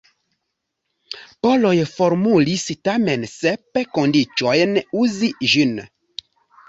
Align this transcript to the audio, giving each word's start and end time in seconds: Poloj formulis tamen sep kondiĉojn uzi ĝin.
Poloj 1.47 1.73
formulis 1.91 2.65
tamen 2.89 3.27
sep 3.35 3.83
kondiĉojn 3.99 4.77
uzi 5.03 5.31
ĝin. 5.53 5.77